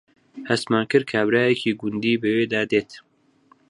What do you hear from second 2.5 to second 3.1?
دێت